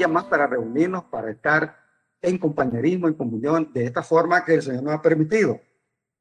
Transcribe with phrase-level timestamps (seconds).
[0.00, 1.76] día más para reunirnos, para estar
[2.22, 5.60] en compañerismo, en comunión, de esta forma que el Señor nos ha permitido.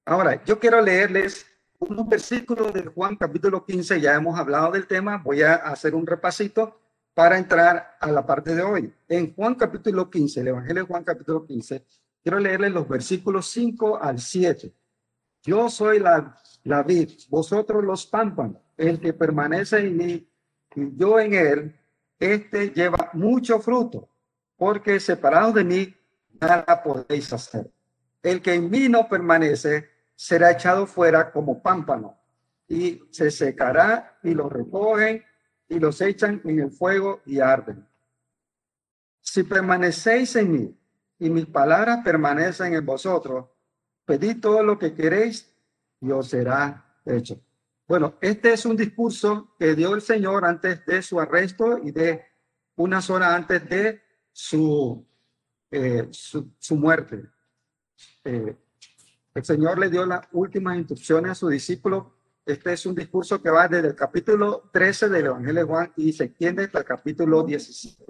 [0.04, 1.46] Ahora, yo quiero leerles
[1.80, 6.06] unos versículos de Juan capítulo 15, ya hemos hablado del tema, voy a hacer un
[6.06, 6.78] repasito
[7.14, 8.94] para entrar a la parte de hoy.
[9.08, 11.86] En Juan capítulo 15, el Evangelio de Juan capítulo 15,
[12.22, 14.74] quiero leerles los versículos 5 al 7.
[15.44, 16.36] Yo soy la,
[16.66, 20.30] la vid, vosotros los pámpanos, el que permanece en mí
[20.76, 21.80] y yo en él,
[22.20, 24.10] este lleva mucho fruto,
[24.58, 25.96] porque separado de mí
[26.40, 27.72] nada podéis hacer.
[28.22, 32.20] El que en mí no permanece será echado fuera como pámpano
[32.68, 35.24] y se secará y lo recogen
[35.70, 37.88] y los echan en el fuego y arden.
[39.22, 40.80] Si permanecéis en mí
[41.20, 43.46] y mis palabras permanecen en vosotros,
[44.06, 45.54] pedid todo lo que queréis
[46.02, 47.40] y os será hecho.
[47.90, 52.24] Bueno, este es un discurso que dio el Señor antes de su arresto y de
[52.76, 54.00] unas horas antes de
[54.32, 55.04] su,
[55.72, 57.32] eh, su, muerte.
[58.26, 58.56] Eh,
[59.34, 62.14] el Señor le dio las últimas instrucciones a su discípulo.
[62.46, 66.14] Este es un discurso que va desde el capítulo 13 del Evangelio de Juan y
[66.14, 68.06] se extiende hasta el capítulo 17.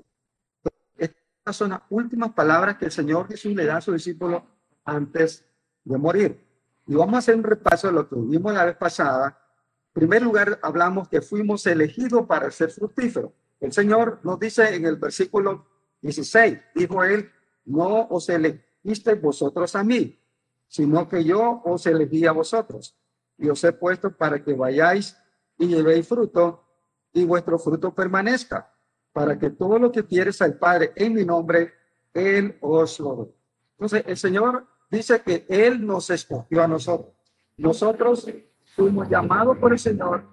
[0.97, 4.45] Estas son las últimas palabras que el Señor Jesús le da a su discípulo
[4.83, 5.45] antes
[5.85, 6.45] de morir.
[6.85, 9.45] Y vamos a hacer un repaso de lo que vimos la vez pasada.
[9.93, 13.31] Primer lugar, hablamos que fuimos elegidos para ser fructíferos.
[13.59, 15.65] El Señor nos dice en el versículo
[16.01, 17.29] 16, dijo él,
[17.65, 20.19] no os elegiste vosotros a mí,
[20.67, 22.95] sino que yo os elegí a vosotros
[23.37, 25.17] y os he puesto para que vayáis
[25.57, 26.63] y llevéis fruto
[27.11, 28.73] y vuestro fruto permanezca,
[29.11, 31.73] para que todo lo que quieres al Padre en mi nombre,
[32.13, 33.35] Él os lo dé.
[33.71, 37.13] Entonces, el Señor dice que Él nos escogió a nosotros.
[37.57, 38.27] Nosotros
[38.75, 40.23] fuimos llamados por el Señor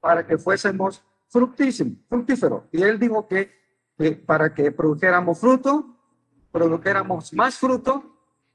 [0.00, 2.64] para que fuésemos fructísimos, fructíferos.
[2.72, 3.50] Y Él dijo que,
[4.26, 5.96] para que produjéramos fruto,
[6.50, 8.10] produjéramos más fruto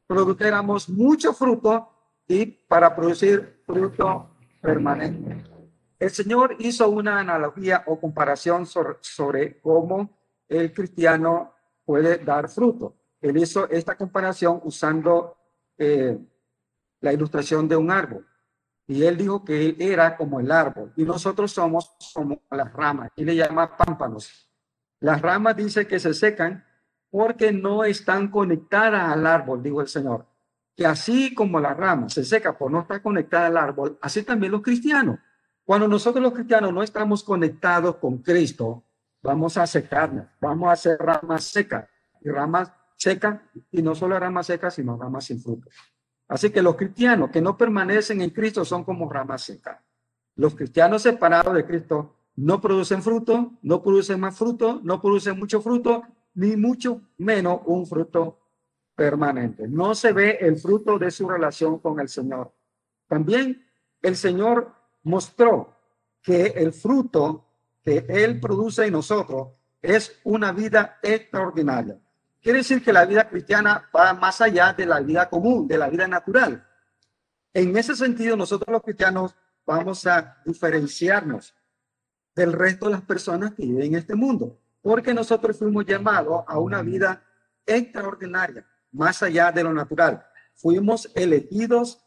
[0.08, 1.90] produjéramos mucho fruto
[2.28, 4.30] y para producir fruto
[4.62, 5.44] permanente.
[6.00, 10.18] El Señor hizo una analogía o comparación sobre, cómo
[10.48, 11.54] el cristiano
[11.86, 12.96] puede dar fruto.
[13.22, 15.38] Él hizo esta comparación usando
[15.78, 16.18] eh,
[17.00, 18.28] la ilustración de un árbol.
[18.88, 23.10] Y él dijo que él era como el árbol y nosotros somos como las ramas.
[23.16, 24.48] Y le llama pámpanos.
[25.00, 26.64] Las ramas dice que se secan
[27.10, 30.26] porque no están conectadas al árbol, dijo el Señor.
[30.76, 34.52] Que así como la rama se seca por no estar conectada al árbol, así también
[34.52, 35.20] los cristianos.
[35.64, 38.84] Cuando nosotros los cristianos no estamos conectados con Cristo,
[39.24, 41.88] vamos a secarnos, vamos a ser ramas secas
[42.22, 43.40] y ramas secas,
[43.72, 45.70] y no solo ramas secas, sino ramas sin fruto.
[46.28, 49.80] Así que los cristianos que no permanecen en Cristo son como ramas secas.
[50.36, 55.62] Los cristianos separados de Cristo no producen fruto, no producen más fruto, no producen mucho
[55.62, 56.04] fruto
[56.34, 58.40] ni mucho menos un fruto
[58.96, 59.68] permanente.
[59.68, 62.54] No se ve el fruto de su relación con el Señor.
[63.08, 63.66] También
[64.02, 65.76] el Señor mostró
[66.22, 67.46] que el fruto
[67.84, 69.50] que Él produce en nosotros
[69.82, 72.00] es una vida extraordinaria.
[72.46, 75.90] Quiere decir que la vida cristiana va más allá de la vida común, de la
[75.90, 76.64] vida natural.
[77.52, 79.36] En ese sentido, nosotros los cristianos
[79.66, 81.56] vamos a diferenciarnos
[82.36, 86.60] del resto de las personas que viven en este mundo porque nosotros fuimos llamados a
[86.60, 87.24] una vida
[87.66, 90.24] extraordinaria, más allá de lo natural.
[90.54, 92.06] Fuimos elegidos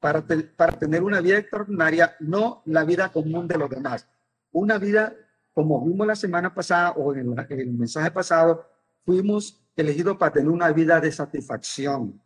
[0.00, 0.22] para,
[0.54, 4.06] para tener una vida extraordinaria, no la vida común de los demás.
[4.52, 5.14] Una vida,
[5.54, 8.68] como vimos la semana pasada o en el, el mensaje pasado,
[9.06, 12.20] fuimos elegidos para tener una vida de satisfacción,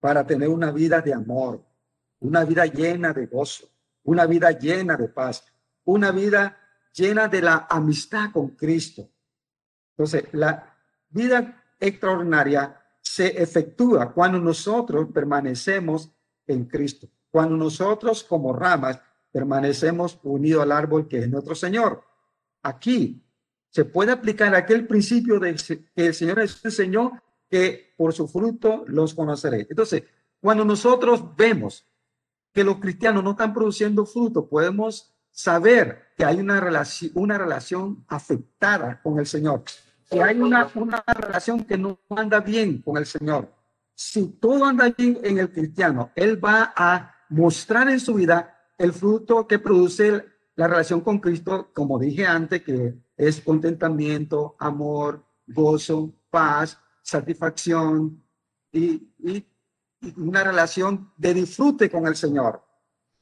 [0.00, 1.64] para tener una vida de amor,
[2.20, 3.68] una vida llena de gozo,
[4.04, 5.44] una vida llena de paz,
[5.84, 6.58] una vida
[6.92, 9.10] llena de la amistad con Cristo,
[9.96, 10.76] entonces, la
[11.08, 16.10] vida extraordinaria se efectúa cuando nosotros permanecemos
[16.46, 19.00] en Cristo, cuando nosotros como ramas
[19.32, 22.04] permanecemos unidos al árbol que es nuestro Señor.
[22.62, 23.25] Aquí
[23.76, 25.54] se puede aplicar aquel principio de
[25.94, 29.66] que el Señor enseñó que por su fruto los conoceré.
[29.68, 30.02] Entonces,
[30.40, 31.86] cuando nosotros vemos
[32.54, 38.02] que los cristianos no están produciendo fruto, podemos saber que hay una relación, una relación
[38.08, 39.62] afectada con el Señor
[40.10, 43.52] si hay una, una relación que no anda bien con el Señor,
[43.94, 48.94] si todo anda bien en el cristiano, Él va a mostrar en su vida el
[48.94, 50.24] fruto que produce
[50.54, 58.22] la relación con Cristo, como dije antes, que es contentamiento, amor, gozo, paz, satisfacción
[58.72, 59.46] y, y,
[60.16, 62.62] una relación de disfrute con el Señor.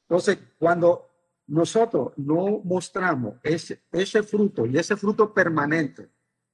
[0.02, 1.08] Entonces, cuando
[1.46, 6.11] nosotros no mostramos ese, ese fruto y ese fruto permanente,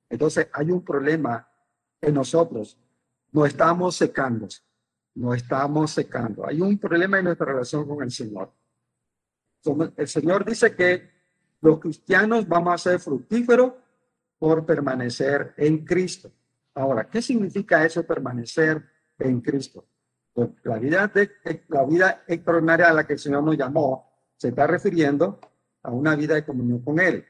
[0.08, 1.48] Entonces hay un problema
[2.00, 2.76] en nosotros.
[3.32, 4.48] No estamos secando,
[5.14, 6.46] no estamos secando.
[6.46, 8.52] Hay un problema en nuestra relación con el Señor.
[9.96, 11.19] El Señor dice que
[11.60, 13.72] los cristianos vamos a ser fructíferos
[14.38, 16.30] por permanecer en Cristo.
[16.74, 18.82] Ahora, ¿qué significa eso permanecer
[19.18, 19.84] en Cristo?
[20.32, 21.30] Pues la vida, de,
[21.68, 25.38] la vida extraordinaria a la que el Señor nos llamó se está refiriendo
[25.82, 27.26] a una vida de comunión con Él.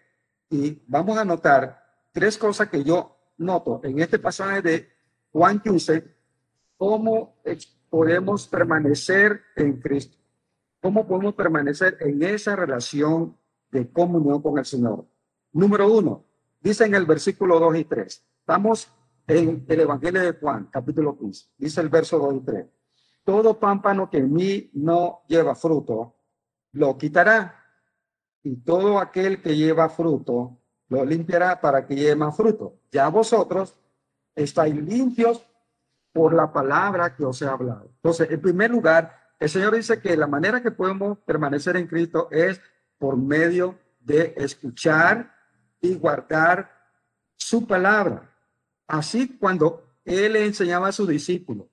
[0.48, 1.82] Y vamos a notar
[2.12, 4.88] tres cosas que yo noto en este pasaje de
[5.32, 6.04] Juan 15,
[6.76, 7.36] cómo
[7.88, 10.16] podemos permanecer en Cristo,
[10.80, 13.36] cómo podemos permanecer en esa relación
[13.70, 15.06] de comunión con el Señor.
[15.52, 16.25] Número uno,
[16.61, 18.93] dice en el versículo 2 y 3, estamos
[19.26, 22.67] en el Evangelio de Juan, capítulo 15, dice el verso 2 y 3,
[23.25, 26.17] todo pámpano que en mí no lleva fruto,
[26.72, 27.56] lo quitará,
[28.43, 30.58] y todo aquel que lleva fruto,
[30.88, 32.81] lo limpiará para que lleve más fruto.
[32.90, 33.76] Ya vosotros
[34.34, 35.46] estáis limpios
[36.12, 37.90] por la palabra que os he hablado.
[37.96, 42.28] Entonces, en primer lugar, el Señor dice que la manera que podemos permanecer en Cristo
[42.31, 42.61] es
[43.00, 45.35] por medio de escuchar
[45.81, 46.70] y guardar
[47.35, 48.31] su palabra.
[48.87, 51.67] Así cuando Él enseñaba a sus discípulos,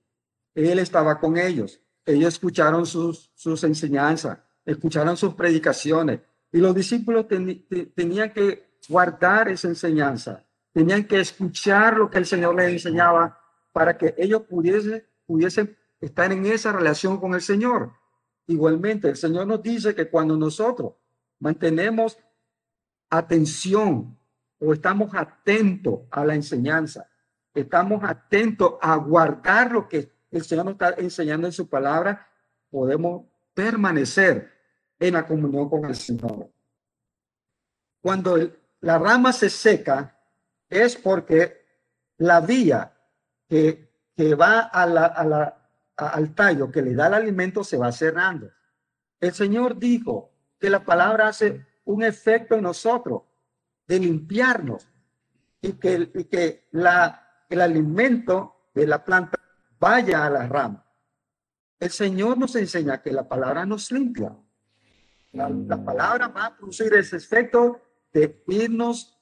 [0.54, 1.80] Él estaba con ellos.
[2.06, 6.20] Ellos escucharon sus, sus enseñanzas, escucharon sus predicaciones.
[6.50, 12.54] Y los discípulos tenían que guardar esa enseñanza, tenían que escuchar lo que el Señor
[12.54, 13.38] les enseñaba
[13.70, 17.92] para que ellos pudiesen, pudiesen estar en esa relación con el Señor.
[18.46, 20.94] Igualmente, el Señor nos dice que cuando nosotros
[21.38, 22.18] mantenemos
[23.10, 24.18] atención
[24.58, 27.08] o estamos atentos a la enseñanza,
[27.54, 32.28] estamos atentos a guardar lo que el Señor nos está enseñando en su palabra,
[32.70, 34.52] podemos permanecer
[34.98, 36.50] en la comunión con el Señor.
[38.00, 38.36] Cuando
[38.80, 40.16] la rama se seca,
[40.68, 41.66] es porque
[42.18, 42.92] la vía
[43.48, 47.76] que, que va a la, a la, al tallo, que le da el alimento, se
[47.76, 48.50] va cerrando.
[49.20, 53.22] El Señor dijo, que la palabra hace un efecto en nosotros
[53.86, 54.86] de limpiarnos
[55.60, 59.38] y que, que la, el alimento de la planta
[59.78, 60.84] vaya a la rama.
[61.78, 64.36] El Señor nos enseña que la palabra nos limpia.
[65.32, 67.80] La, la palabra va a producir ese efecto
[68.12, 69.16] de irnos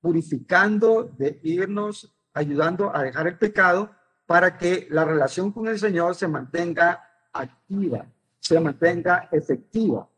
[0.00, 3.94] purificando, de irnos ayudando a dejar el pecado
[4.26, 8.06] para que la relación con el Señor se mantenga activa,
[8.38, 10.08] se mantenga efectiva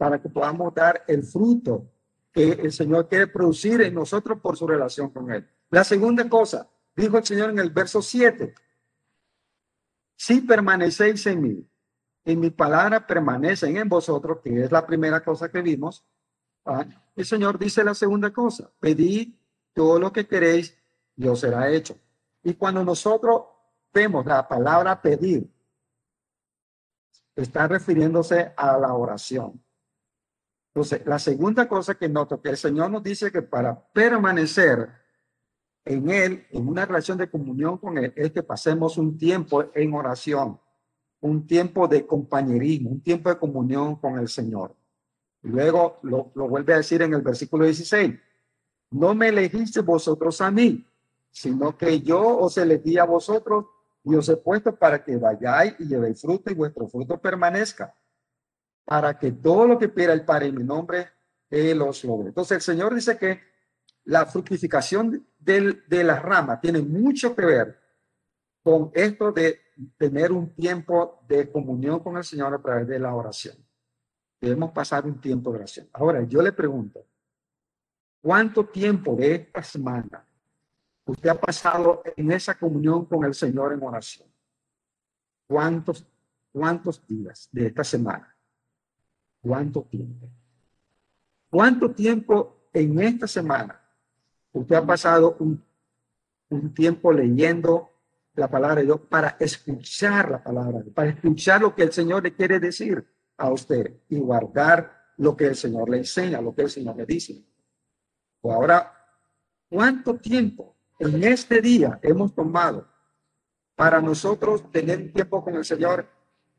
[0.00, 1.92] para que podamos dar el fruto
[2.32, 5.46] que el Señor quiere producir en nosotros por su relación con Él.
[5.68, 8.54] La segunda cosa, dijo el Señor en el verso 7,
[10.16, 11.70] si permanecéis en mí,
[12.24, 16.02] en mi palabra permanecen en vosotros, que es la primera cosa que vimos,
[16.64, 16.86] ¿ah?
[17.14, 19.34] el Señor dice la segunda cosa, pedid
[19.74, 20.78] todo lo que queréis
[21.14, 21.94] y os será hecho.
[22.42, 23.42] Y cuando nosotros
[23.92, 25.46] vemos la palabra pedir,
[27.36, 29.62] está refiriéndose a la oración.
[30.72, 34.88] Entonces, la segunda cosa que noto, que el Señor nos dice que para permanecer
[35.84, 39.92] en Él, en una relación de comunión con Él, es que pasemos un tiempo en
[39.94, 40.60] oración,
[41.20, 44.76] un tiempo de compañerismo, un tiempo de comunión con el Señor.
[45.42, 48.14] Luego lo, lo vuelve a decir en el versículo 16,
[48.90, 50.86] no me elegiste vosotros a mí,
[51.32, 53.66] sino que yo os elegí a vosotros
[54.04, 57.94] y os he puesto para que vayáis y llevéis fruto y vuestro fruto permanezca
[58.90, 61.10] para que todo lo que pida el Padre en mi nombre,
[61.48, 62.30] Él os logre.
[62.30, 63.40] Entonces el Señor dice que
[64.06, 67.80] la fructificación del, de la rama tiene mucho que ver
[68.64, 69.60] con esto de
[69.96, 73.64] tener un tiempo de comunión con el Señor a través de la oración.
[74.40, 75.88] Debemos pasar un tiempo de oración.
[75.92, 77.06] Ahora, yo le pregunto,
[78.20, 80.26] ¿cuánto tiempo de esta semana
[81.04, 84.28] usted ha pasado en esa comunión con el Señor en oración?
[85.46, 86.04] ¿Cuántos,
[86.50, 88.36] cuántos días de esta semana?
[89.40, 90.28] ¿Cuánto tiempo?
[91.48, 93.80] ¿Cuánto tiempo en esta semana
[94.52, 95.62] usted ha pasado un,
[96.50, 97.90] un tiempo leyendo
[98.34, 102.34] la palabra de Dios para escuchar la palabra, para escuchar lo que el Señor le
[102.34, 103.04] quiere decir
[103.36, 107.06] a usted y guardar lo que el Señor le enseña, lo que el Señor le
[107.06, 107.44] dice?
[108.42, 108.92] O ahora,
[109.68, 112.88] ¿cuánto tiempo en este día hemos tomado
[113.74, 116.06] para nosotros tener tiempo con el Señor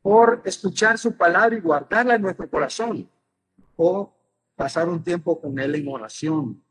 [0.02, 3.08] por escuchar su palabra y guardarla en nuestro corazón,
[3.76, 4.12] o
[4.56, 6.62] pasar un tiempo con Él en oración,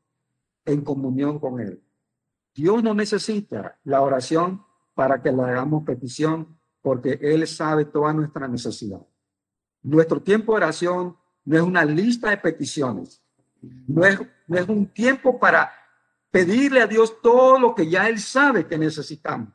[0.65, 1.81] en comunión con Él.
[2.53, 8.47] Dios no necesita la oración para que le hagamos petición, porque Él sabe toda nuestra
[8.47, 9.01] necesidad.
[9.81, 13.23] Nuestro tiempo de oración no es una lista de peticiones,
[13.61, 15.71] no es, no es un tiempo para
[16.29, 19.49] pedirle a Dios todo lo que ya Él sabe que necesitamos.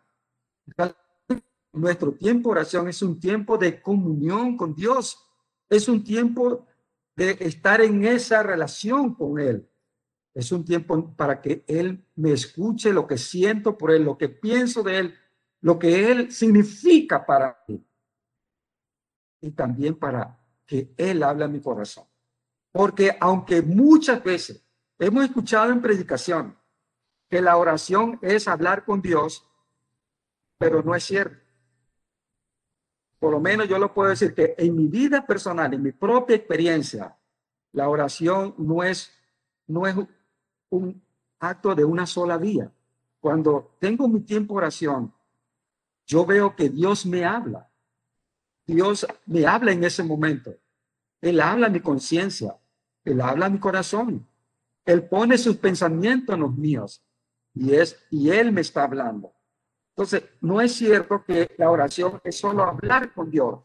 [1.76, 5.28] Nuestro tiempo de oración es un tiempo de comunión con Dios,
[5.68, 6.66] es un tiempo
[7.14, 9.68] de estar en esa relación con Él.
[10.32, 14.30] Es un tiempo para que Él me escuche lo que siento por Él, lo que
[14.30, 15.14] pienso de Él,
[15.60, 17.86] lo que Él significa para mí.
[19.42, 22.04] Y también para que Él hable a mi corazón.
[22.72, 24.66] Porque aunque muchas veces
[24.98, 26.56] hemos escuchado en predicación
[27.28, 29.46] que la oración es hablar con Dios,
[30.58, 31.45] pero no es cierto.
[33.18, 36.36] Por lo menos yo lo puedo decir que en mi vida personal, en mi propia
[36.36, 37.16] experiencia,
[37.72, 39.12] la oración no es,
[39.66, 39.96] no es
[40.70, 41.02] un
[41.38, 42.70] acto de una sola vía.
[43.20, 45.12] Cuando tengo mi tiempo de oración,
[46.06, 47.68] yo veo que Dios me habla.
[48.66, 50.54] Dios me habla en ese momento.
[51.20, 52.56] Él habla mi conciencia.
[53.04, 54.26] Él habla mi corazón.
[54.84, 57.02] Él pone sus pensamientos en los míos.
[57.54, 59.32] Y, es, y Él me está hablando.
[59.96, 63.60] Entonces, no es cierto que la oración es solo hablar con Dios.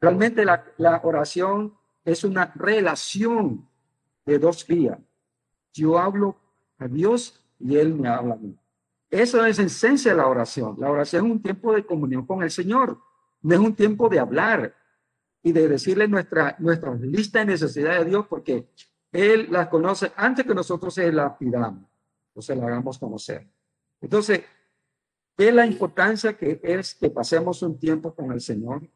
[0.00, 3.68] Realmente la, oración es una relación
[4.24, 4.98] de dos vías.
[5.72, 6.36] Yo hablo
[6.78, 8.58] a Dios y Él me habla a mí.
[9.08, 10.74] Eso es en esencia de la oración.
[10.80, 12.98] La oración es un tiempo de comunión con el Señor.
[13.42, 14.74] No es un tiempo de hablar
[15.40, 18.70] y de decirle nuestra, nuestra lista de necesidades de Dios porque
[19.12, 21.88] Él las conoce antes que nosotros se las pidamos
[22.34, 23.46] o se la hagamos conocer.
[24.00, 24.42] Entonces,
[25.36, 28.88] ¿qué es la importancia que es que pasemos un tiempo con el Señor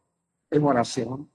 [0.51, 1.31] en oración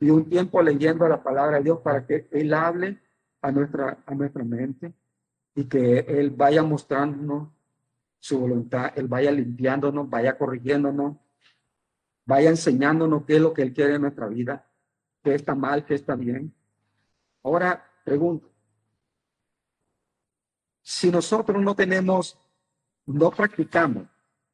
[0.00, 3.00] y un tiempo leyendo la palabra de Dios para que Él hable
[3.40, 4.94] a nuestra, a nuestra mente?
[5.56, 7.48] y que Él vaya mostrándonos
[8.20, 11.16] su voluntad, Él vaya limpiándonos, vaya corrigiéndonos,
[12.26, 14.70] vaya enseñándonos qué es lo que Él quiere en nuestra vida,
[15.24, 16.54] qué está mal, qué está bien.
[17.42, 18.50] Ahora pregunto,
[20.82, 22.38] si nosotros no tenemos,
[23.06, 24.06] no practicamos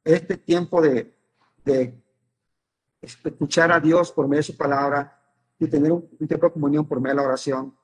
[0.03, 1.15] este tiempo de,
[1.63, 2.03] de
[3.01, 5.19] escuchar a Dios por medio de su palabra
[5.59, 7.77] y tener un, tiempo de comunión por medio de la oración,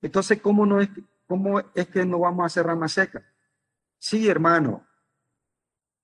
[0.00, 0.90] entonces, ¿cómo no es,
[1.26, 3.24] ¿cómo es que no vamos a hacer rama seca?
[3.98, 4.86] Sí, hermano,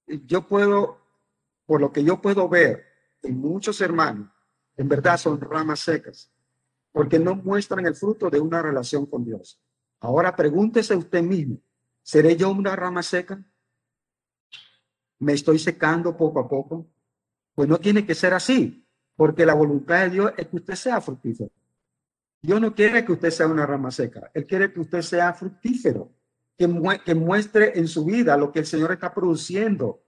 [0.07, 0.99] yo puedo,
[1.67, 2.87] por lo que yo puedo ver
[3.23, 4.31] en muchos hermanos,
[4.77, 6.33] en verdad son ramas secas,
[6.93, 9.61] porque no muestran el fruto de una relación con Dios.
[10.01, 11.59] Ahora pregúntese usted mismo,
[12.03, 13.45] ¿seré yo una rama seca?
[15.21, 16.87] ¿Me estoy secando poco a poco?
[17.55, 18.87] Pues no tiene que ser así,
[19.17, 21.51] porque la voluntad de Dios es que usted sea fructífero.
[22.43, 24.31] Dios no quiere que usted sea una rama seca.
[24.33, 26.11] Él quiere que usted sea fructífero,
[26.57, 26.67] que,
[27.15, 30.03] muestre en su vida lo que el Señor está produciendo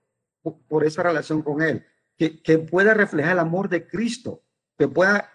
[0.68, 1.84] por, esa relación con Él,
[2.16, 4.42] que, pueda reflejar el amor de Cristo,
[4.78, 5.30] que pueda,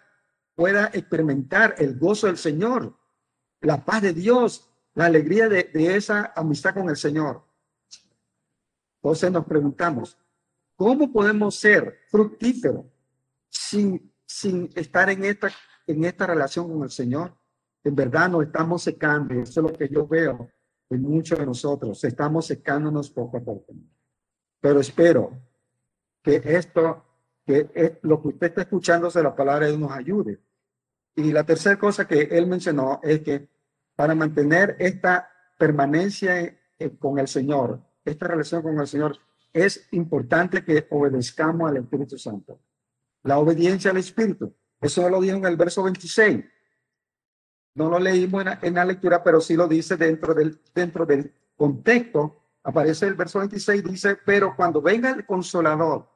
[0.56, 2.98] pueda experimentar el gozo del Señor,
[3.62, 7.47] la paz de Dios, la alegría de, de esa amistad con el Señor.
[9.08, 10.18] Entonces nos preguntamos,
[10.76, 12.86] ¿cómo podemos ser fructíferos
[13.50, 15.50] sin, sin estar en esta
[15.88, 17.36] en esta relación con el Señor,
[17.84, 19.34] en verdad nos estamos secando.
[19.34, 20.52] Eso es lo que yo veo
[20.90, 22.04] en muchos de nosotros.
[22.04, 23.74] Estamos secándonos poco a poco.
[24.60, 25.32] Pero espero
[26.22, 27.06] que esto,
[27.46, 30.40] que es lo que usted está escuchando de la palabra de nos ayude.
[31.16, 33.50] Y la tercera cosa que él mencionó es que
[33.96, 36.56] para mantener esta permanencia
[37.00, 39.18] con el Señor, esta relación con el Señor,
[39.54, 42.60] es importante que obedezcamos al Espíritu Santo.
[43.24, 46.46] La obediencia al Espíritu eso lo dijo en el verso 26.
[47.76, 52.44] No lo leímos en, la lectura, pero sí lo dice dentro del, dentro del contexto.
[52.64, 56.10] Aparece el verso 26, dice, pero cuando venga el consolador,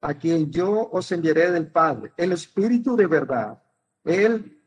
[0.00, 3.62] a quien yo os enviaré del Padre, el Espíritu de verdad,
[4.04, 4.62] él,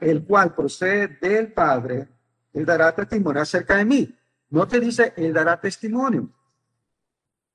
[0.00, 2.08] el cual procede del Padre,
[2.52, 4.17] él dará testimonio acerca de mí.
[4.50, 6.30] No te dice, él dará testimonio.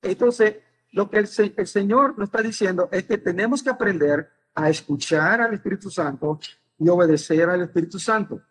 [0.02, 0.56] Entonces,
[0.92, 5.54] lo que el, Señor nos está diciendo es que tenemos que aprender a escuchar al
[5.54, 6.38] Espíritu Santo
[6.78, 8.42] y obedecer al Espíritu Santo.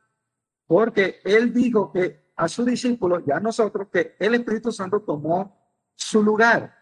[0.68, 5.58] Porque él dijo que a sus discípulos, ya nosotros, que el Espíritu Santo tomó
[5.96, 6.76] su lugar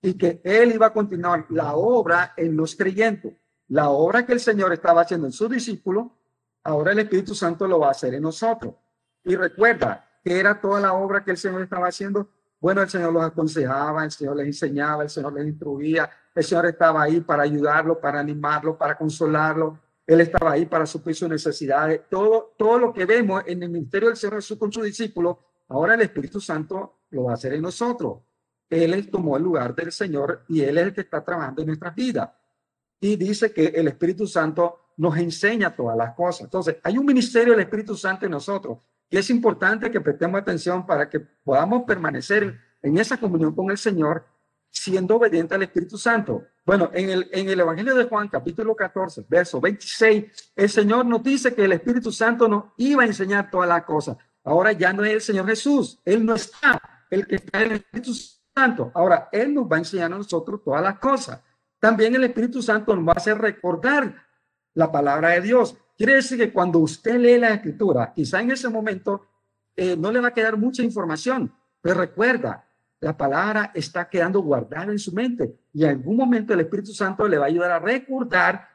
[0.00, 3.34] y que él iba a continuar la obra en los creyentes.
[3.68, 6.08] La obra que el Señor estaba haciendo en sus discípulos,
[6.62, 8.74] ahora el Espíritu Santo lo va a hacer en nosotros.
[9.24, 12.28] Y recuerda que era toda la obra que el Señor estaba haciendo.
[12.58, 16.66] Bueno, el Señor los aconsejaba, el Señor les enseñaba, el Señor les instruía, el Señor
[16.66, 19.78] estaba ahí para ayudarlo, para animarlo, para consolarlo.
[20.06, 22.02] Él estaba ahí para suplir sus necesidades.
[22.08, 25.36] Todo, todo lo que vemos en el ministerio del Señor Jesús con sus discípulos,
[25.68, 28.20] ahora el Espíritu Santo lo va a hacer en nosotros.
[28.70, 31.94] Él tomó el lugar del Señor y Él es el que está trabajando en nuestras
[31.94, 32.30] vidas.
[33.00, 36.42] Y dice que el Espíritu Santo nos enseña todas las cosas.
[36.42, 38.78] Entonces, hay un ministerio del Espíritu Santo en nosotros.
[39.08, 43.78] Que es importante que prestemos atención para que podamos permanecer en esa comunión con el
[43.78, 44.26] Señor
[44.74, 46.42] siendo obediente al Espíritu Santo.
[46.66, 51.22] Bueno, en el, en el Evangelio de Juan, capítulo 14, verso 26, el Señor nos
[51.22, 54.16] dice que el Espíritu Santo nos iba a enseñar todas las cosas.
[54.42, 57.76] Ahora ya no es el Señor Jesús, Él no está, el que está en el
[57.78, 58.12] Espíritu
[58.54, 58.90] Santo.
[58.94, 61.40] Ahora Él nos va a enseñar a nosotros todas las cosas.
[61.78, 64.26] También el Espíritu Santo nos va a hacer recordar
[64.74, 65.76] la palabra de Dios.
[65.96, 69.26] Quiere decir que cuando usted lee la escritura, quizá en ese momento
[69.76, 72.64] eh, no le va a quedar mucha información, pero recuerda,
[73.00, 77.28] la palabra está quedando guardada en su mente y en algún momento el Espíritu Santo
[77.28, 78.66] le va a ayudar a recordar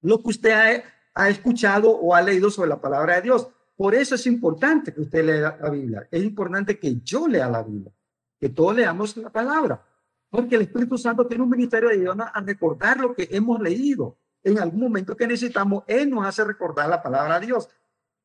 [0.00, 0.82] lo que usted
[1.14, 3.48] ha, escuchado o ha leído sobre la palabra de Dios.
[3.76, 6.08] Por eso es importante que usted lea la Biblia.
[6.10, 7.92] Es importante que yo lea la Biblia,
[8.40, 9.84] que todos leamos la palabra,
[10.30, 14.16] porque el Espíritu Santo tiene un ministerio de Dios a recordar lo que hemos leído.
[14.44, 17.68] En algún momento que necesitamos, Él nos hace recordar la palabra de Dios.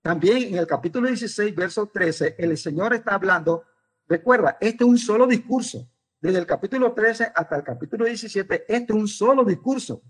[0.02, 3.64] También en el capítulo 16, verso 13, el Señor está hablando
[4.08, 5.90] Recuerda, este es un solo discurso.
[6.20, 10.02] Desde el capítulo 13 hasta el capítulo 17, este es un solo discurso.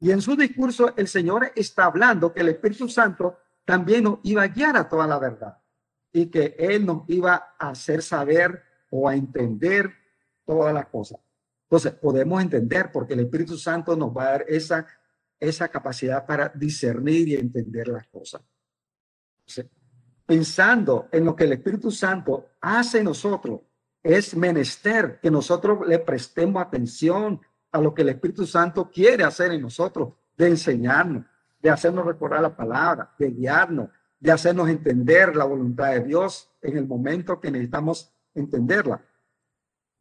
[0.00, 4.42] Y en su discurso el Señor está hablando que el Espíritu Santo también nos iba
[4.42, 5.58] a guiar a toda la verdad
[6.12, 9.92] y que Él nos iba a hacer saber o a entender
[10.44, 11.20] todas las cosas.
[11.64, 14.86] Entonces, podemos entender porque el Espíritu Santo nos va a dar esa,
[15.40, 18.42] esa capacidad para discernir y entender las cosas
[20.28, 23.62] pensando en lo que el Espíritu Santo hace en nosotros,
[24.02, 27.40] es menester que nosotros le prestemos atención
[27.72, 31.24] a lo que el Espíritu Santo quiere hacer en nosotros, de enseñarnos,
[31.62, 33.88] de hacernos recordar la palabra, de guiarnos,
[34.20, 39.02] de hacernos entender la voluntad de Dios en el momento que necesitamos entenderla.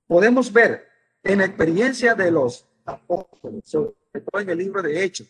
[0.07, 0.89] Podemos ver
[1.23, 3.63] en la experiencia de los apóstoles,
[4.13, 5.27] en el libro de Hechos,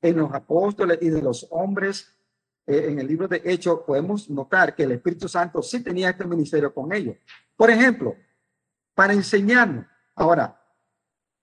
[0.00, 2.14] en los apóstoles y de los hombres
[2.68, 6.26] eh, en el libro de Hechos podemos notar que el Espíritu Santo sí tenía este
[6.26, 7.16] ministerio con ellos.
[7.56, 8.14] Por ejemplo,
[8.94, 9.86] para enseñarnos.
[10.14, 10.60] Ahora,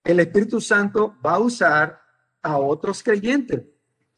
[0.03, 1.99] el Espíritu Santo va a usar
[2.43, 3.63] a otros creyentes,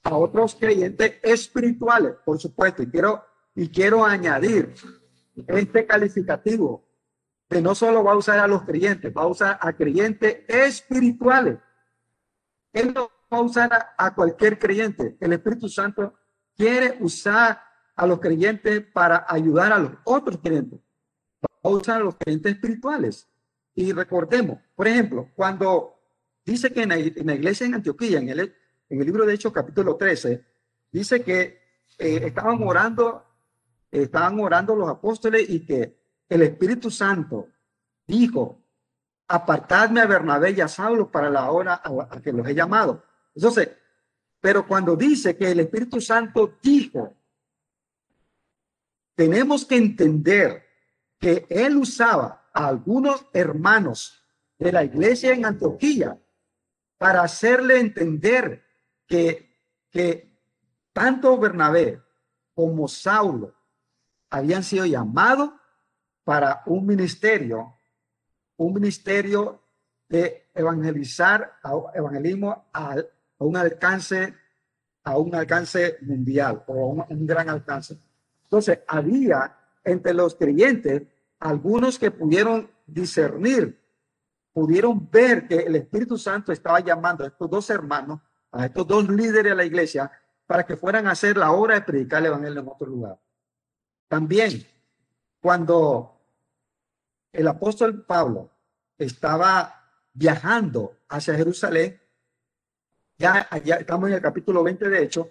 [0.04, 2.84] a otros creyentes espirituales, por supuesto.
[2.84, 3.24] Y quiero,
[3.56, 4.74] y quiero añadir
[5.48, 6.84] este calificativo
[7.50, 11.58] que no solo va a usar a los creyentes, va a usar a creyentes espirituales.
[12.80, 15.18] Él no va a usar a, a cualquier creyente.
[15.20, 16.14] El Espíritu Santo
[16.56, 17.62] quiere usar
[17.96, 20.80] a los creyentes para ayudar a los otros creyentes.
[21.44, 23.28] Va a usar a los creyentes espirituales.
[23.74, 26.00] Y recordemos, por ejemplo, cuando
[26.46, 26.98] dice que en la,
[27.36, 28.40] iglesia en Antioquía, en el,
[28.90, 30.46] en el libro de Hechos capítulo 13,
[30.92, 31.60] dice que
[31.98, 33.24] eh, estaban orando,
[33.92, 37.50] estaban orando los apóstoles y que el Espíritu Santo
[38.06, 38.64] dijo,
[39.28, 43.04] apartadme a Bernabé y a Saulo para la hora a que los he llamado.
[43.36, 43.70] Entonces,
[44.40, 47.16] pero cuando dice que el Espíritu Santo dijo,
[49.16, 50.64] tenemos que entender
[51.20, 54.24] que él usaba a algunos hermanos
[54.58, 56.20] de la iglesia en Antioquía
[56.98, 58.64] para hacerle entender
[59.08, 59.56] que,
[59.90, 60.40] que
[60.94, 62.02] tanto Bernabé
[62.54, 63.56] como Saulo
[64.30, 65.52] habían sido llamados
[66.24, 67.77] para un ministerio,
[68.58, 69.62] un ministerio
[70.10, 71.54] de evangelizar,
[71.94, 74.34] evangelismo al a un alcance,
[75.04, 77.98] a un alcance mundial o a un, gran alcance.
[78.44, 81.04] Entonces, había entre los creyentes
[81.40, 83.80] algunos que pudieron discernir,
[84.52, 88.20] pudieron ver que el Espíritu Santo estaba llamando a estos dos hermanos,
[88.52, 90.12] a estos dos líderes de la iglesia,
[90.46, 93.20] para que fueran a hacer la obra de predicar el Evangelio en otro lugar.
[94.08, 94.66] También,
[95.40, 96.17] cuando
[97.38, 98.50] el apóstol Pablo
[98.98, 102.02] estaba viajando hacia Jerusalén,
[103.16, 103.48] ya,
[103.80, 105.30] estamos en el capítulo 20 de hecho,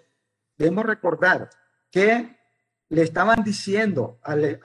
[0.57, 1.51] debemos recordar
[1.91, 2.39] que
[2.91, 4.61] le estaban diciendo al,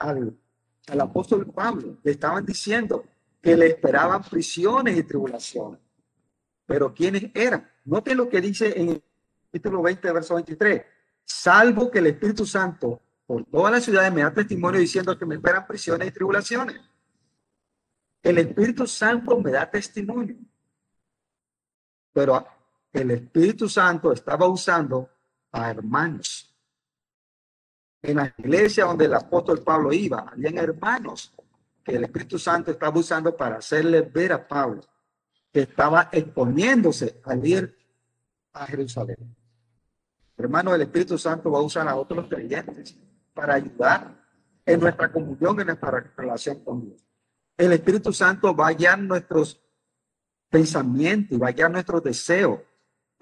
[0.86, 3.04] apóstol Pablo, le estaban diciendo
[3.40, 5.80] que le esperaban prisiones y tribulaciones.
[6.64, 7.68] Pero ¿quiénes eran?
[7.84, 9.02] Noten lo que dice en el
[9.46, 10.82] capítulo 20, verso 23.
[11.24, 15.34] Salvo que el Espíritu Santo por toda la ciudad me da testimonio diciendo que me
[15.34, 16.91] esperan prisiones y tribulaciones.
[18.22, 20.36] El Espíritu Santo me da testimonio.
[22.12, 22.46] Pero
[22.92, 25.10] el Espíritu Santo estaba usando
[25.50, 26.54] a hermanos.
[28.02, 31.34] En la iglesia donde el apóstol Pablo iba, habían hermanos
[31.84, 34.82] que el Espíritu Santo estaba usando para hacerle ver a Pablo
[35.52, 37.76] que estaba exponiéndose al ir
[38.52, 39.36] a Jerusalén.
[40.36, 42.96] Hermano, el Espíritu Santo va a usar a otros creyentes
[43.34, 44.20] para ayudar
[44.64, 47.04] en nuestra comunión, en nuestra relación con Dios.
[47.66, 49.60] El Espíritu Santo va a nuestros
[50.50, 52.60] pensamientos y va a nuestros deseos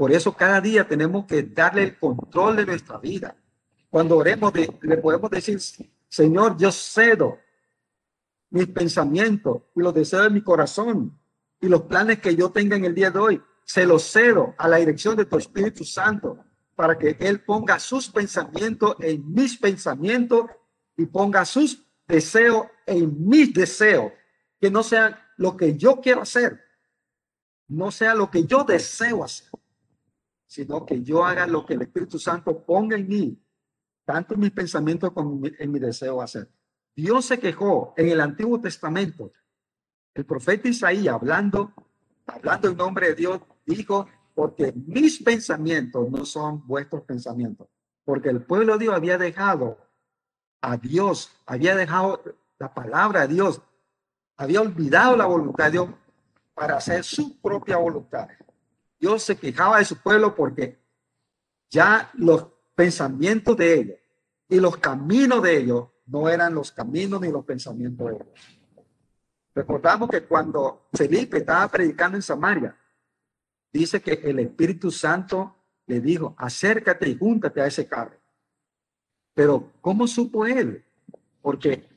[0.00, 3.36] por eso cada día tenemos que darle el control de nuestra vida
[3.90, 4.50] Cuando oremos,
[4.80, 5.60] le podemos decir,
[6.08, 7.38] Señor, yo cedo
[8.48, 11.20] mis pensamientos y los deseos de mi corazón
[11.60, 13.42] y los planes que yo tenga en el día de hoy.
[13.62, 16.42] Se los cedo a la dirección de tu Espíritu Santo
[16.74, 20.46] para que Él ponga sus pensamientos en mis pensamientos
[20.96, 24.12] y ponga sus deseos en mis deseos.
[24.60, 26.60] Que no sean lo que yo quiero hacer,
[27.68, 29.48] no sea lo que yo deseo hacer,
[30.46, 33.42] sino que yo haga lo que el Espíritu Santo ponga en mí,
[34.04, 36.50] tanto en mis pensamientos como en mi deseo hacer.
[36.94, 39.32] Dios se quejó en el Antiguo Testamento.
[40.12, 41.72] El profeta Isaías, hablando,
[42.26, 47.68] hablando en nombre de Dios, dijo, porque mis pensamientos no son vuestros pensamientos,
[48.04, 49.78] porque el pueblo de Dios había dejado
[50.60, 52.22] a Dios, había dejado
[52.58, 53.62] la palabra de Dios,
[54.40, 55.90] había olvidado la voluntad de Dios
[56.54, 58.26] para hacer su propia voluntad.
[58.98, 60.78] Dios se quejaba de su pueblo porque
[61.68, 63.98] ya los pensamientos de ellos
[64.48, 68.28] y los caminos de ellos no eran los caminos ni los pensamientos de ellos.
[69.54, 72.74] Recordamos que cuando Felipe estaba predicando en Samaria,
[73.70, 78.16] dice que el Espíritu Santo le dijo, acércate y júntate a ese carro.
[79.34, 80.82] Pero ¿cómo supo él?
[81.42, 81.89] Porque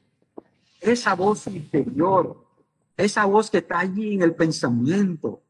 [0.84, 2.46] esa voz interior,
[2.96, 5.44] esa voz que está allí en el pensamiento,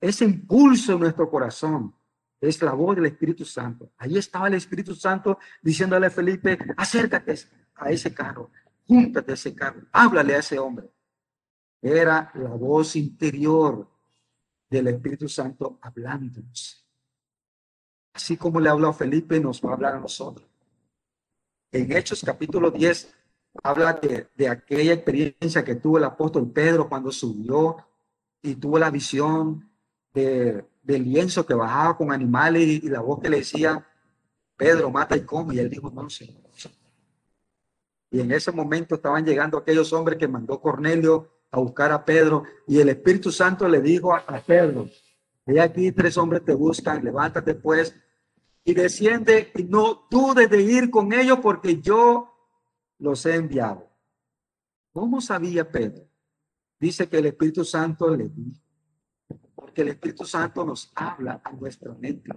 [0.00, 1.94] ese impulso en nuestro corazón,
[2.40, 3.92] es la voz del Espíritu Santo.
[3.96, 7.34] Ahí estaba el Espíritu Santo diciéndole a Felipe, acércate
[7.76, 8.50] a ese carro,
[8.86, 10.90] júntate ese carro, háblale a ese hombre.
[11.80, 13.88] Era la voz interior
[14.68, 16.86] del Espíritu Santo hablándonos.
[18.12, 20.46] Así como le habló a Felipe, nos va a hablar a nosotros.
[21.72, 23.12] En Hechos capítulo 10
[23.62, 27.76] habla de, de aquella experiencia que tuvo el apóstol Pedro cuando subió
[28.42, 29.70] y tuvo la visión
[30.12, 33.86] de, del lienzo que bajaba con animales y, la voz que le decía,
[34.56, 35.54] Pedro, mata y come.
[35.54, 36.32] Y él dijo, no, sé
[38.10, 42.44] Y en ese momento estaban llegando aquellos hombres que mandó Cornelio a buscar a Pedro
[42.66, 44.88] y el Espíritu Santo le dijo a, a Pedro,
[45.46, 47.94] he aquí tres hombres te buscan, levántate pues
[48.64, 52.33] y desciende y no dudes de ir con ellos porque yo
[53.04, 53.86] los he enviado.
[54.92, 56.08] ¿Cómo sabía Pedro?
[56.80, 58.60] Dice que el Espíritu Santo le dijo,
[59.54, 62.30] porque el Espíritu Santo nos habla a nuestra mente.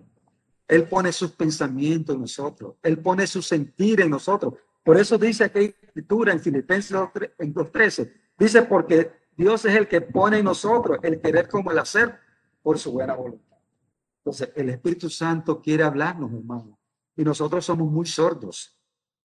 [0.67, 4.55] Él pone sus pensamientos en nosotros, Él pone su sentir en nosotros.
[4.83, 10.39] Por eso dice aquí escritura en Filipenses 2.13, dice porque Dios es el que pone
[10.39, 12.19] en nosotros el querer como el hacer
[12.61, 13.57] por su buena voluntad.
[14.17, 16.77] Entonces, el Espíritu Santo quiere hablarnos, hermano,
[17.15, 18.76] y nosotros somos muy sordos.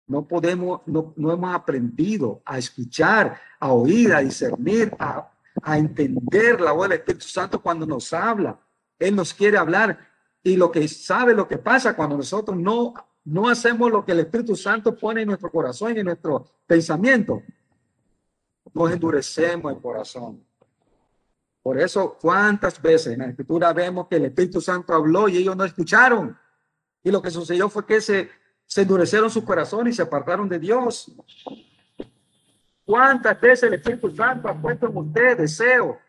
[0.09, 6.59] No podemos, no, no hemos aprendido a escuchar, a oír, a discernir, a, a entender
[6.59, 8.59] la voz del Espíritu Santo cuando nos habla.
[8.97, 9.99] Él nos quiere hablar
[10.41, 14.21] y lo que sabe lo que pasa cuando nosotros no, no hacemos lo que el
[14.21, 17.43] Espíritu Santo pone en nuestro corazón y en nuestro pensamiento.
[18.73, 20.43] Nos endurecemos el corazón.
[21.61, 25.55] Por eso, ¿cuántas veces en la escritura vemos que el Espíritu Santo habló y ellos
[25.55, 26.35] no escucharon?
[27.03, 28.29] Y lo que sucedió fue que se,
[28.69, 31.11] se endurecieron su corazón y se apartaron de Dios.
[32.85, 35.99] ¿Cuántas veces el Espíritu Santo ha puesto en usted deseo,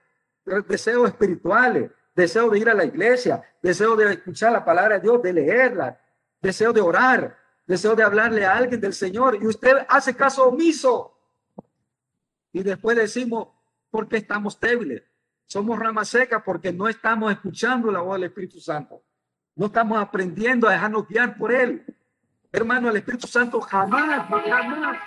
[0.68, 5.22] deseos espirituales, deseo de ir a la iglesia, deseo de escuchar la palabra de Dios,
[5.22, 5.98] de leerla,
[6.42, 7.34] deseo de orar,
[7.66, 11.16] deseo de hablarle a alguien del Señor y usted hace caso omiso?
[12.52, 13.48] Y después decimos,
[13.90, 15.02] ¿por qué estamos débiles?
[15.46, 19.02] Somos rama seca porque no estamos escuchando la voz del Espíritu Santo.
[19.56, 21.86] No estamos aprendiendo a dejarnos guiar por Él.
[22.52, 24.98] Hermano, el Espíritu Santo jamás, jamás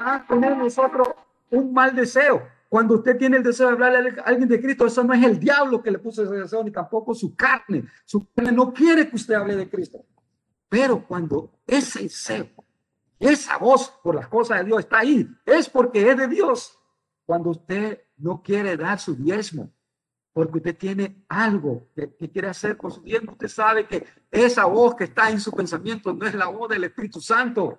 [0.00, 1.08] va a poner nosotros
[1.50, 2.42] un mal deseo.
[2.68, 5.38] Cuando usted tiene el deseo de hablarle a alguien de Cristo, eso no es el
[5.38, 7.84] diablo que le puso ese deseo, ni tampoco su carne.
[8.04, 10.04] Su carne no quiere que usted hable de Cristo.
[10.68, 12.48] Pero cuando ese deseo,
[13.18, 16.78] esa voz por las cosas de Dios está ahí, es porque es de Dios.
[17.26, 19.70] Cuando usted no quiere dar su diezmo
[20.32, 23.32] porque usted tiene algo que, quiere hacer con su diezmo.
[23.32, 26.84] Usted sabe que esa voz que está en su pensamiento no es la voz del
[26.84, 27.78] Espíritu Santo,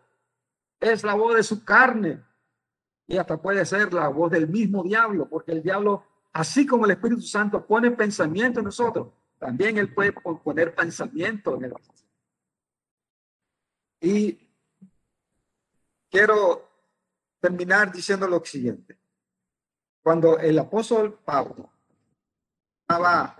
[0.79, 2.23] es la voz de su carne.
[3.07, 6.91] Y hasta puede ser la voz del mismo diablo, porque el diablo, así como el
[6.91, 9.07] Espíritu Santo pone pensamiento en nosotros,
[9.39, 11.73] también él puede poner pensamiento en el
[13.99, 14.47] Y
[16.09, 16.69] quiero
[17.39, 18.97] terminar diciendo lo siguiente
[20.01, 21.72] cuando el apóstol Pablo
[22.83, 23.35] estaba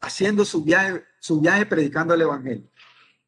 [0.00, 2.70] haciendo su viaje, su viaje predicando el evangelio,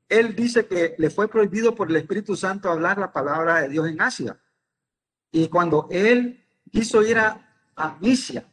[0.08, 3.88] él dice que le fue prohibido por el Espíritu Santo hablar la palabra de Dios
[3.88, 4.38] en Asia.
[5.30, 8.46] Y cuando él quiso ir a, a Misia,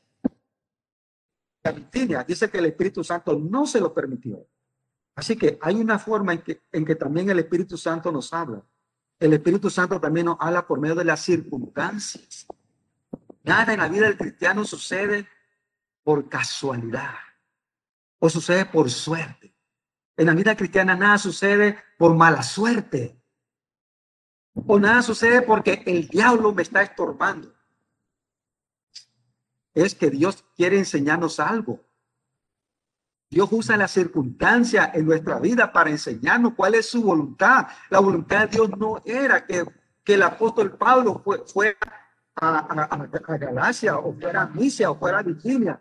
[1.64, 4.48] a Bitinia, dice que el Espíritu Santo no se lo permitió.
[5.16, 8.64] Así que hay una forma en que, en que también el Espíritu Santo nos habla.
[9.20, 12.48] El Espíritu Santo también nos habla por medio de las circunstancias.
[13.44, 15.28] Nada en la vida del cristiano sucede
[16.10, 17.14] por casualidad
[18.18, 19.56] o sucede por suerte.
[20.18, 23.22] En la vida cristiana nada sucede por mala suerte.
[24.56, 27.54] O nada sucede porque el diablo me está estorbando.
[29.76, 31.80] Es que Dios quiere enseñarnos algo.
[33.30, 37.68] Dios usa la circunstancia en nuestra vida para enseñarnos cuál es su voluntad.
[37.92, 39.64] La voluntad de Dios no era que,
[40.04, 41.78] que el apóstol Pablo fuera
[42.36, 45.80] a, a, Galacia o fuera a Misia o fuera a Virginia.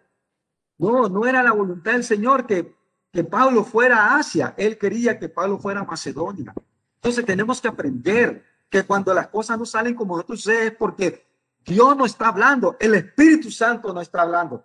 [0.78, 2.74] No, no era la voluntad del Señor que,
[3.12, 4.54] que Pablo fuera a Asia.
[4.56, 6.54] Él quería que Pablo fuera Macedonia.
[6.96, 11.26] Entonces tenemos que aprender que cuando las cosas no salen como nosotros es porque
[11.64, 14.64] Dios no está hablando, el Espíritu Santo no está hablando.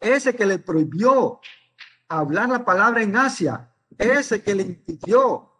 [0.00, 1.40] Ese que le prohibió
[2.08, 5.50] hablar la palabra en Asia, ese que le impidió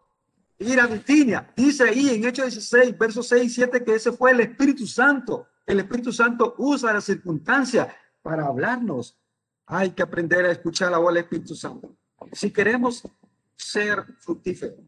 [0.58, 4.32] ir a Bitinia, dice ahí en Hechos 16, versos 6 y 7 que ese fue
[4.32, 5.48] el Espíritu Santo.
[5.66, 9.18] El Espíritu Santo usa la circunstancia para hablarnos.
[9.66, 11.96] Hay que aprender a escuchar la voz del Espíritu Santo.
[12.32, 13.02] Si queremos
[13.56, 14.80] ser fructíferos,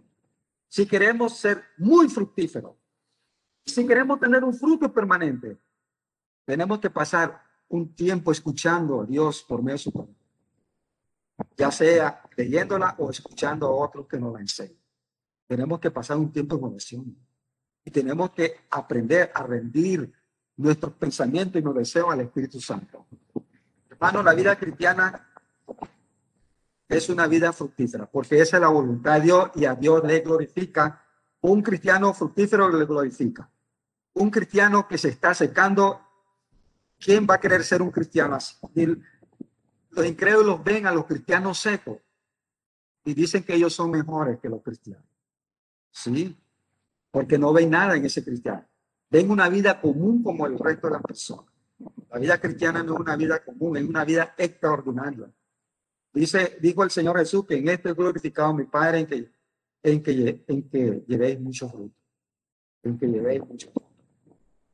[0.69, 2.77] si queremos ser muy fructíferos,
[3.65, 5.59] si queremos tener un fruto permanente,
[6.45, 10.15] tenemos que pasar un tiempo escuchando a Dios por medio de su palabra.
[11.57, 14.81] Ya sea leyéndola o escuchando a otros que nos la enseñen.
[15.47, 17.17] Tenemos que pasar un tiempo en oración.
[17.85, 20.13] Y tenemos que aprender a rendir
[20.57, 23.07] nuestros pensamientos y nos deseos al Espíritu Santo.
[23.99, 25.27] Hermano, la vida cristiana
[26.87, 30.21] es una vida fructífera, porque esa es la voluntad de Dios y a Dios le
[30.21, 31.03] glorifica.
[31.41, 33.51] Un cristiano fructífero le glorifica.
[34.15, 36.01] Un cristiano que se está secando,
[36.99, 38.57] ¿quién va a querer ser un cristiano así?
[39.91, 41.97] los incrédulos ven a los cristianos secos
[43.03, 45.07] y dicen que ellos son mejores que los cristianos.
[45.91, 46.37] Sí,
[47.11, 48.67] porque no ven nada en ese cristiano.
[49.09, 51.56] Ven una vida común como el resto de las personas.
[52.17, 55.31] La vida cristiana no es una vida común, es una vida extraordinaria.
[56.15, 59.33] Dice, dijo el Señor Jesús que en esto he glorificado mi Padre en que,
[59.83, 61.95] en que, en que llevéis mucho fruto.
[62.85, 63.93] En que llevéis mucho fruto.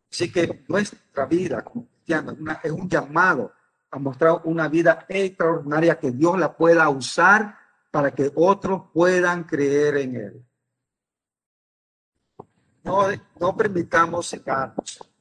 [0.08, 3.52] Así que nuestra vida como cristiana es un llamado
[3.90, 7.58] a mostrar una vida extraordinaria que Dios la pueda usar
[7.90, 10.46] para que otros puedan creer en Él.
[12.84, 13.08] No,
[13.40, 15.11] no permitamos secarnos.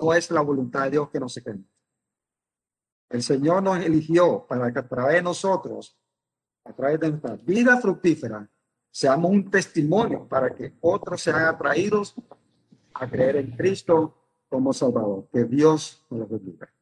[0.00, 1.66] No es la voluntad de Dios que nos sequemos.
[3.08, 5.96] El Señor nos eligió para que a través de nosotros,
[6.64, 8.50] a través de nuestra vida fructífera,
[8.90, 12.14] seamos un testimonio para que otros sean atraídos
[12.94, 14.16] a creer en Cristo
[14.48, 15.28] como Salvador.
[15.32, 16.73] Que Dios nos lo bendiga.